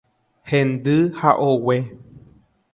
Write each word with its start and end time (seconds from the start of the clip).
Hendy 0.49 0.97
ha 1.19 1.31
ogue 1.49 1.77